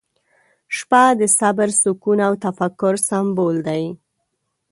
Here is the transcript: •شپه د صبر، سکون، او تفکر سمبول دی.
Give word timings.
•شپه 0.75 1.03
د 1.19 1.21
صبر، 1.39 1.69
سکون، 1.81 2.19
او 2.27 2.33
تفکر 2.45 2.93
سمبول 3.09 3.57
دی. 3.67 3.83